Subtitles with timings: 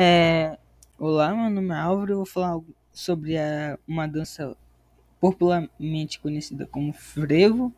[0.00, 0.56] É,
[0.96, 2.12] olá, meu nome é Álvaro.
[2.12, 2.60] Eu vou falar
[2.92, 4.56] sobre a, uma dança
[5.20, 7.74] popularmente conhecida como frevo.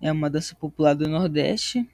[0.00, 1.90] É uma dança popular do Nordeste.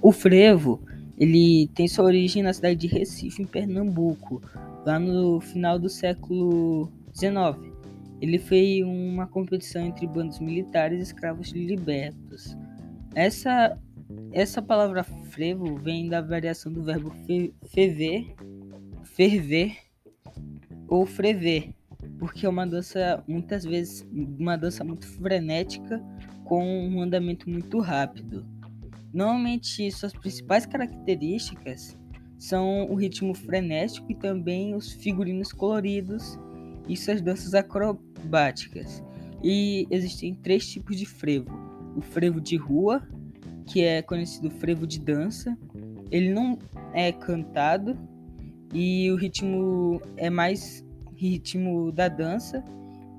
[0.00, 0.80] O frevo,
[1.18, 4.40] ele tem sua origem na cidade de Recife, em Pernambuco,
[4.86, 7.70] lá no final do século XIX.
[8.18, 12.56] Ele foi uma competição entre bandos militares e escravos libertos.
[13.16, 13.80] Essa,
[14.30, 18.34] essa palavra frevo vem da variação do verbo fe, ferver,
[19.04, 19.74] ferver
[20.86, 21.74] ou frever,
[22.18, 25.98] porque é uma dança, muitas vezes, uma dança muito frenética
[26.44, 28.46] com um andamento muito rápido.
[29.14, 31.98] Normalmente, suas principais características
[32.38, 36.38] são o ritmo frenético e também os figurinos coloridos
[36.86, 39.02] e suas danças acrobáticas.
[39.42, 41.65] E existem três tipos de frevo:
[41.96, 43.02] o frevo de rua,
[43.64, 45.56] que é conhecido frevo de dança.
[46.10, 46.58] Ele não
[46.92, 47.98] é cantado
[48.72, 50.84] e o ritmo é mais
[51.16, 52.62] ritmo da dança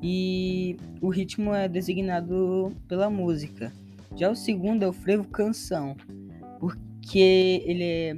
[0.02, 3.74] e o ritmo é designado pela música.
[4.16, 5.96] Já o segundo é o frevo canção,
[6.60, 8.18] porque ele é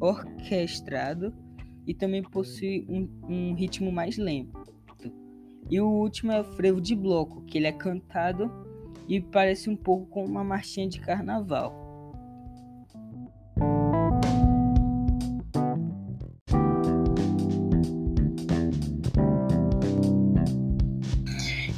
[0.00, 1.32] orquestrado
[1.86, 4.66] e também possui um, um ritmo mais lento.
[5.70, 8.50] E o último é o frevo de bloco, que ele é cantado
[9.08, 11.86] e parece um pouco com uma marchinha de carnaval.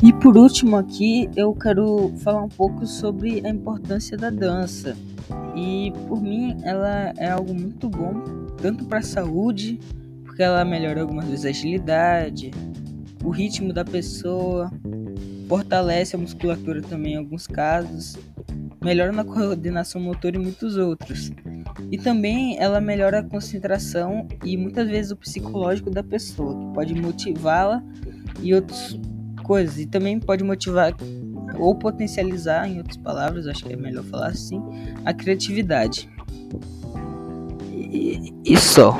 [0.00, 4.96] E por último aqui eu quero falar um pouco sobre a importância da dança.
[5.56, 8.14] E por mim ela é algo muito bom,
[8.62, 9.80] tanto para a saúde,
[10.24, 12.52] porque ela melhora algumas vezes a agilidade,
[13.24, 14.70] o ritmo da pessoa,
[15.48, 18.16] fortalece a musculatura também em alguns casos,
[18.82, 21.32] melhora na coordenação motor e muitos outros.
[21.90, 26.94] E também ela melhora a concentração e muitas vezes o psicológico da pessoa, que pode
[26.94, 27.82] motivá-la
[28.40, 28.98] e outras
[29.42, 29.78] coisas.
[29.78, 30.94] E também pode motivar
[31.58, 34.60] ou potencializar, em outras palavras, acho que é melhor falar assim,
[35.04, 36.08] a criatividade.
[37.72, 38.98] E, e só.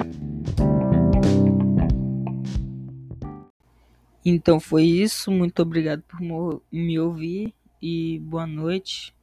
[4.24, 5.30] Então foi isso.
[5.30, 9.14] Muito obrigado por me ouvir e boa noite,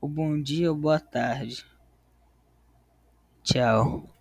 [0.00, 1.64] ou bom dia, ou boa tarde.
[3.42, 4.19] Tchau.